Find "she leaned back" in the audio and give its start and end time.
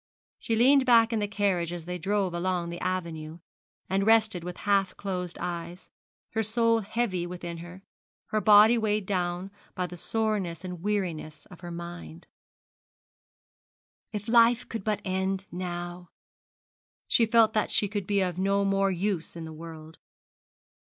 0.39-1.13